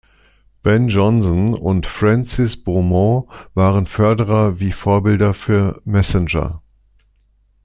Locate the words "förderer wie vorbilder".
3.85-5.35